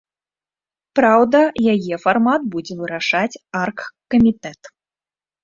[0.99, 1.41] Праўда,
[1.73, 4.61] яе фармат будзе вырашаць аргкамітэт.